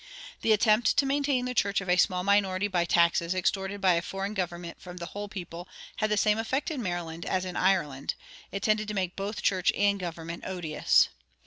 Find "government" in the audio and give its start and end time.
4.33-4.81, 9.99-10.43